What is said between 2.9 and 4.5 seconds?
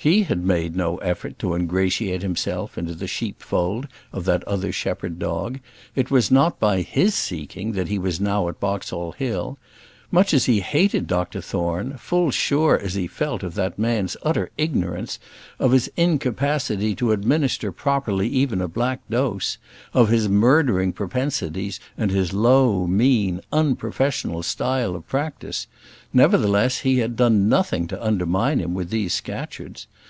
the sheepfold of that